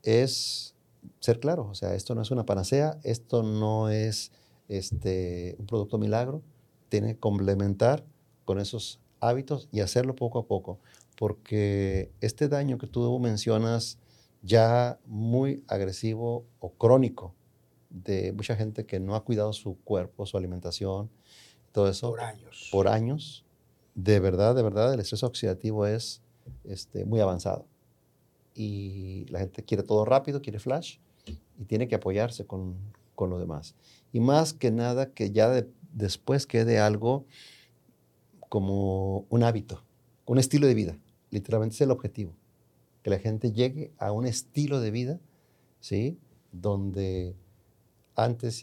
[0.02, 0.74] es
[1.20, 1.68] ser claro.
[1.70, 4.32] O sea, esto no es una panacea, esto no es
[4.68, 6.42] este, un producto milagro.
[6.88, 8.04] Tiene que complementar
[8.44, 10.80] con esos hábitos y hacerlo poco a poco
[11.22, 13.98] porque este daño que tú mencionas
[14.42, 17.34] ya muy agresivo o crónico
[17.90, 21.10] de mucha gente que no ha cuidado su cuerpo, su alimentación,
[21.72, 22.10] todo eso.
[22.10, 22.68] Por años.
[22.70, 23.44] Por años.
[23.94, 26.22] De verdad, de verdad, el estrés oxidativo es
[26.64, 27.66] este, muy avanzado.
[28.54, 32.76] Y la gente quiere todo rápido, quiere flash, y tiene que apoyarse con,
[33.14, 33.74] con lo demás.
[34.12, 37.24] Y más que nada que ya después quede algo
[38.48, 39.82] como un hábito,
[40.26, 40.98] un estilo de vida.
[41.30, 42.34] Literalmente es el objetivo,
[43.02, 45.20] que la gente llegue a un estilo de vida,
[45.80, 46.18] ¿sí?
[46.52, 47.34] Donde
[48.14, 48.62] antes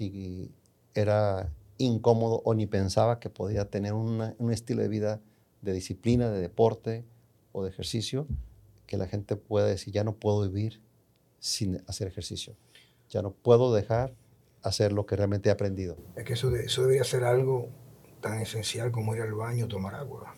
[0.94, 5.22] era incómodo o ni pensaba que podía tener un estilo de vida
[5.62, 7.06] de disciplina, de deporte
[7.52, 8.28] o de ejercicio,
[8.86, 10.82] que la gente pueda decir, ya no puedo vivir
[11.40, 12.56] sin hacer ejercicio,
[13.10, 14.14] ya no puedo dejar
[14.62, 15.98] hacer lo que realmente he aprendido.
[16.16, 17.70] Es que eso, eso debería ser algo
[18.22, 20.36] tan esencial como ir al baño, tomar agua.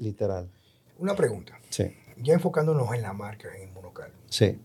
[0.00, 0.50] Literal.
[0.98, 1.58] Una pregunta.
[1.68, 1.94] Sí.
[2.18, 4.12] Ya enfocándonos en la marca, en Inmunocal.
[4.28, 4.58] Sí.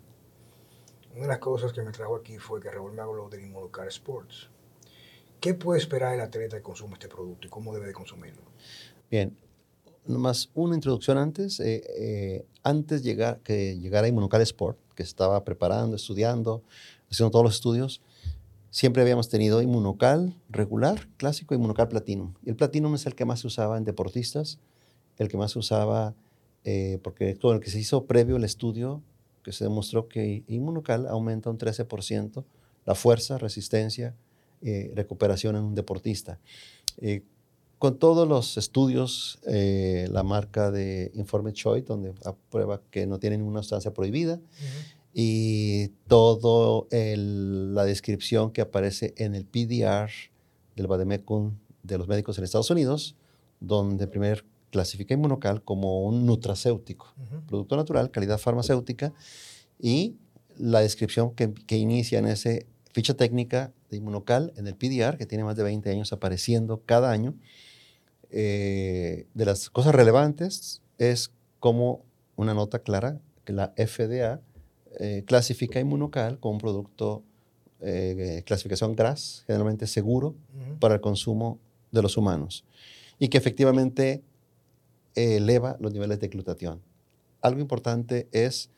[1.13, 3.87] Una de las cosas que me trajo aquí fue que Raúl me habló de Inmunocal
[3.87, 4.49] Sports.
[5.39, 8.41] ¿Qué puede esperar el atleta que consuma este producto y cómo debe de consumirlo?
[9.09, 9.37] Bien,
[10.05, 11.59] nomás una introducción antes.
[11.59, 16.63] Eh, eh, antes llegar, que llegara Inmunocal Sport, que estaba preparando, estudiando,
[17.09, 18.01] haciendo todos los estudios,
[18.71, 22.33] siempre habíamos tenido Inmunocal regular, clásico, y Inmunocal Platinum.
[22.43, 24.59] Y el Platinum es el que más se usaba en deportistas,
[25.17, 26.15] el que más se usaba
[26.63, 29.01] eh, porque todo el que se hizo previo al estudio,
[29.43, 32.43] que se demostró que inmunocal aumenta un 13%
[32.85, 34.15] la fuerza, resistencia,
[34.61, 36.39] eh, recuperación en un deportista.
[36.99, 37.23] Eh,
[37.79, 43.61] con todos los estudios, la marca de Informe Choi, donde aprueba que no tiene ninguna
[43.61, 44.39] sustancia prohibida,
[45.13, 50.09] y toda la descripción que aparece en el PDR
[50.75, 53.15] del Bademecum de los médicos en Estados Unidos,
[53.59, 57.13] donde primer clasifica Inmunocal como un nutracéutico,
[57.47, 59.13] producto natural, calidad farmacéutica,
[59.79, 60.17] y
[60.57, 62.49] la descripción que, que, inicia en esa
[62.91, 67.11] ficha técnica de Inmunocal en el PDR, que tiene más de 20 años apareciendo cada
[67.11, 67.35] año,
[68.29, 72.03] eh, de las cosas relevantes es como
[72.35, 74.41] una nota clara que la FDA
[74.99, 77.23] eh, clasifica Inmunocal como un producto
[77.79, 80.35] eh, clasificación GRAS, generalmente seguro
[80.79, 81.59] para el consumo
[81.91, 82.65] de los humanos,
[83.19, 84.23] y que efectivamente
[85.15, 86.81] eleva los niveles de glutatión.
[87.41, 88.69] Algo importante es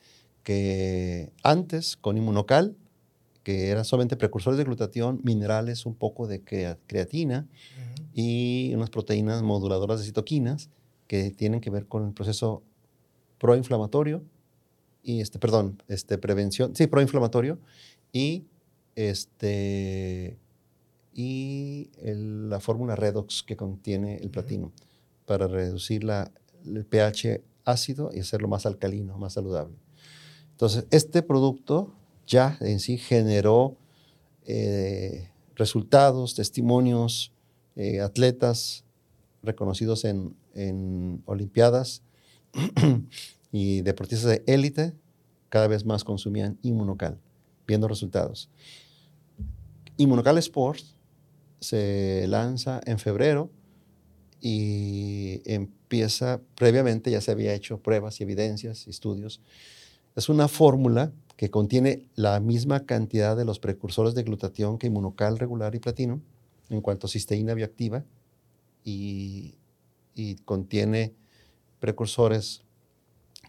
[0.43, 2.75] que antes con inmunocal,
[3.43, 6.43] que eran solamente precursores de glutatión, minerales, un poco de
[6.87, 7.47] creatina
[8.13, 10.69] y unas proteínas moduladoras de citoquinas
[11.07, 12.63] que tienen que ver con el proceso
[13.39, 14.23] proinflamatorio
[15.01, 17.59] y este, perdón, este, prevención, sí, proinflamatorio
[18.11, 18.45] y
[18.95, 20.37] este
[21.13, 24.71] y la fórmula redox que contiene el platino
[25.25, 26.31] para reducir la,
[26.65, 29.75] el pH ácido y hacerlo más alcalino, más saludable.
[30.51, 31.93] Entonces, este producto
[32.29, 33.75] ya en sí generó
[34.45, 37.33] eh, resultados, testimonios,
[37.75, 38.85] eh, atletas
[39.41, 42.03] reconocidos en, en Olimpiadas
[43.51, 44.93] y deportistas de élite
[45.49, 47.19] cada vez más consumían Inmunocal,
[47.67, 48.49] viendo resultados.
[49.97, 50.95] Inmunocal Sports
[51.59, 53.49] se lanza en febrero
[54.39, 59.41] y empieza, previamente ya se había hecho pruebas y evidencias, estudios.
[60.15, 65.39] Es una fórmula que contiene la misma cantidad de los precursores de glutatión que inmunocal
[65.39, 66.19] regular y platino
[66.69, 68.03] en cuanto a cisteína bioactiva
[68.83, 69.55] y,
[70.15, 71.13] y contiene
[71.79, 72.65] precursores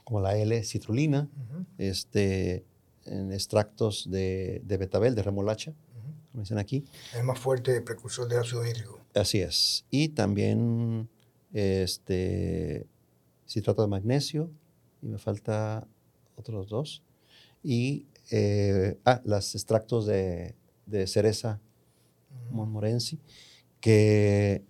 [0.04, 1.28] como la L-citrulina,
[1.78, 2.64] este,
[3.06, 5.74] en extractos de, de betabel, de remolacha,
[6.30, 6.84] como dicen aquí.
[7.12, 9.00] Es más fuerte precursor de ácido nítrico.
[9.16, 9.84] Así es.
[9.90, 11.08] Y también
[11.52, 12.86] este,
[13.48, 14.48] citrato de magnesio,
[15.02, 15.88] y me falta
[16.36, 17.02] otros dos.
[17.62, 20.54] Y eh, ah, los extractos de,
[20.86, 21.60] de cereza
[22.50, 23.18] monmorensi,
[23.80, 24.64] que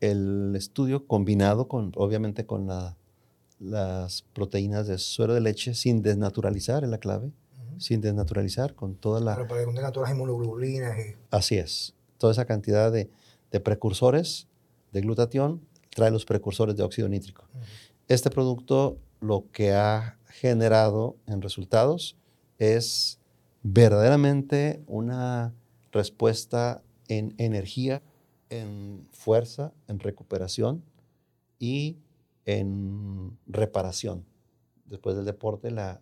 [0.00, 2.96] el estudio combinado con, obviamente, con la,
[3.58, 7.32] las proteínas de suero de leche sin desnaturalizar, es la clave,
[7.78, 9.34] sin desnaturalizar, con toda la...
[9.34, 10.98] Pero para que contenga todas las inmunoglobulinas.
[10.98, 11.16] Y...
[11.30, 11.94] Así es.
[12.16, 13.10] Toda esa cantidad de,
[13.50, 14.46] de precursores
[14.92, 17.44] de glutatión trae los precursores de óxido nítrico.
[18.08, 22.16] Este producto lo que ha generado en resultados
[22.58, 23.20] es
[23.62, 25.54] verdaderamente una
[25.92, 28.02] respuesta en energía,
[28.50, 30.84] en fuerza, en recuperación
[31.58, 31.98] y
[32.44, 34.24] en reparación.
[34.86, 36.00] Después del deporte, la,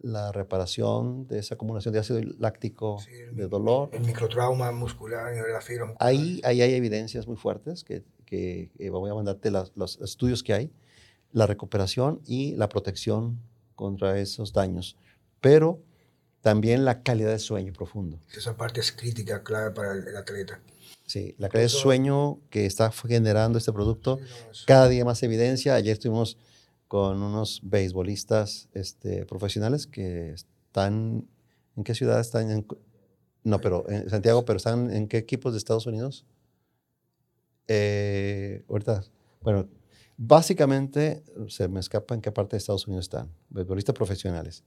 [0.00, 2.98] la reparación de esa acumulación de ácido láctico
[3.32, 3.90] de dolor.
[3.92, 9.14] El microtrauma muscular la fibra Ahí, ahí hay evidencias muy fuertes que, que, voy a
[9.14, 10.72] mandarte los estudios que hay,
[11.32, 13.40] la recuperación y la protección
[13.74, 14.96] contra esos daños,
[15.40, 15.82] pero
[16.40, 18.18] también la calidad de sueño profundo.
[18.36, 20.60] Esa parte es crítica, clave para el, atleta.
[21.06, 24.18] Sí, la calidad de sueño que está generando este producto,
[24.66, 25.74] cada día más evidencia.
[25.74, 26.38] Ayer estuvimos
[26.88, 31.28] con unos beisbolistas este, profesionales que están,
[31.76, 32.66] ¿en qué ciudad están?
[33.44, 36.24] no, pero en Santiago, pero están en qué equipos de Estados Unidos?
[37.68, 39.04] Eh, ahorita,
[39.42, 39.68] bueno,
[40.22, 44.64] básicamente se me escapa en qué parte de Estados Unidos están, beisbolistas profesionales.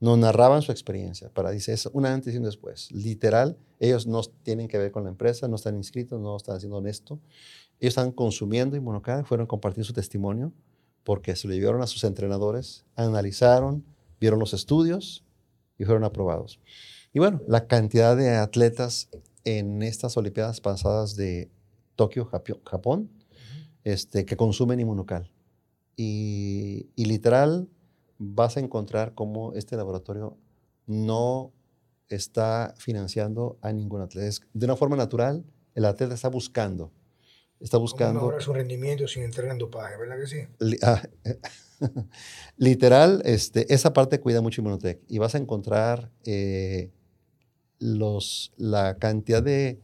[0.00, 2.92] Nos narraban su experiencia para, dice, es una antes y un después.
[2.92, 6.76] Literal, ellos no tienen que ver con la empresa, no están inscritos, no están haciendo
[6.76, 7.18] honesto.
[7.80, 10.52] Ellos están consumiendo inmunocal, fueron a compartir su testimonio
[11.04, 13.84] porque se lo llevaron a sus entrenadores, analizaron,
[14.20, 15.24] vieron los estudios
[15.78, 16.60] y fueron aprobados.
[17.14, 19.08] Y bueno, la cantidad de atletas
[19.44, 21.50] en estas Olimpiadas pasadas de
[21.96, 22.26] Tokio,
[22.64, 23.08] Japón,
[23.84, 25.30] este, que consumen inmunocal.
[25.96, 27.68] Y, y, literal,
[28.18, 30.38] vas a encontrar cómo este laboratorio
[30.86, 31.52] no
[32.08, 34.44] está financiando a ningún atleta.
[34.52, 36.92] de una forma natural, el atleta está buscando
[37.62, 38.20] está buscando...
[38.20, 40.78] Ahora su rendimiento sin entrar en dopaje, ¿verdad que sí?
[40.82, 41.02] Ah,
[42.56, 46.90] literal, este, esa parte cuida mucho Inmunotech y vas a encontrar eh,
[47.78, 49.80] los, la cantidad de,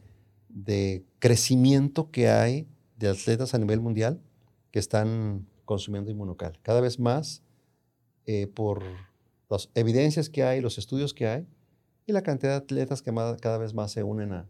[0.49, 2.67] de, crecimiento que hay
[2.99, 4.21] de atletas a nivel mundial
[4.71, 6.59] que están consumiendo inmunocal.
[6.61, 7.41] Cada vez más
[8.25, 8.83] eh, por
[9.49, 11.47] las evidencias que hay, los estudios que hay
[12.05, 14.45] y la cantidad de atletas que cada vez más se unen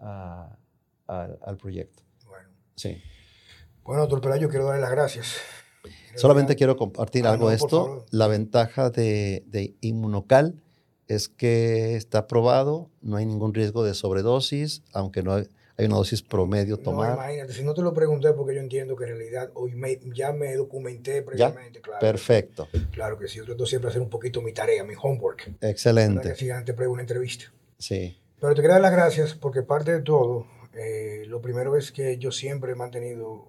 [0.00, 0.58] a,
[1.06, 2.02] al proyecto.
[2.74, 3.00] Sí.
[3.84, 5.36] Bueno, doctor Pelayo, quiero darle las gracias.
[6.16, 8.04] Solamente quiero compartir ah, algo de esto.
[8.10, 10.60] La ventaja de, de, Inmunocal
[11.06, 15.48] es que está probado, no hay ningún riesgo de sobredosis, aunque no hay,
[15.86, 17.10] una dosis promedio tomar.
[17.10, 19.74] No, imagínate, si no te lo pregunté porque yo entiendo que en realidad hoy
[20.14, 22.00] ya me documenté previamente, claro.
[22.00, 22.68] Perfecto.
[22.90, 25.56] Claro que sí, yo trato siempre hacer un poquito mi tarea, mi homework.
[25.60, 26.30] Excelente.
[26.30, 27.52] Que si antes pruebo una entrevista.
[27.78, 28.18] Sí.
[28.40, 32.18] Pero te quiero dar las gracias porque parte de todo, eh, lo primero es que
[32.18, 33.46] yo siempre he mantenido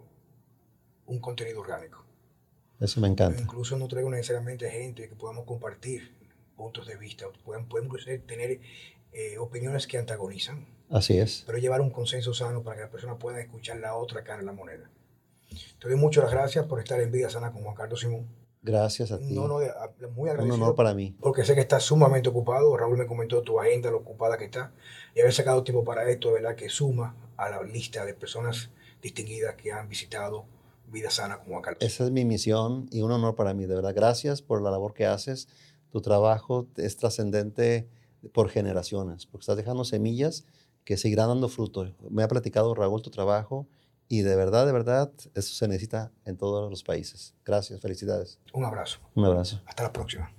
[1.06, 2.06] un contenido orgánico.
[2.80, 3.42] Eso me encanta.
[3.42, 6.16] Incluso no traigo necesariamente gente que podamos compartir
[6.56, 8.60] puntos de vista, podemos tener
[9.12, 10.68] eh, opiniones que antagonizan.
[10.90, 11.44] Así es.
[11.46, 14.46] Pero llevar un consenso sano para que las personas puedan escuchar la otra cara de
[14.46, 14.90] la moneda.
[15.80, 18.28] Te doy muchas gracias por estar en Vida Sana con Juan Carlos Simón.
[18.62, 19.34] Gracias a ti.
[19.34, 19.60] No, no,
[20.12, 20.56] muy agradecido.
[20.56, 21.16] Un honor para mí.
[21.22, 22.76] Porque sé que estás sumamente ocupado.
[22.76, 24.74] Raúl me comentó tu agenda, lo ocupada que está.
[25.16, 26.56] Y haber sacado tiempo para esto, ¿verdad?
[26.56, 28.70] Que suma a la lista de personas
[29.02, 30.46] distinguidas que han visitado
[30.88, 31.82] Vida Sana con Juan Carlos.
[31.82, 33.94] Esa es mi misión y un honor para mí, de verdad.
[33.96, 35.48] Gracias por la labor que haces.
[35.92, 37.88] Tu trabajo es trascendente
[38.34, 40.46] por generaciones, porque estás dejando semillas
[40.90, 41.94] que seguirán dando fruto.
[42.10, 43.68] Me ha platicado Raúl tu trabajo
[44.08, 47.36] y de verdad, de verdad, eso se necesita en todos los países.
[47.46, 48.40] Gracias, felicidades.
[48.54, 48.98] Un abrazo.
[49.14, 49.62] Un abrazo.
[49.68, 50.34] Hasta la próxima.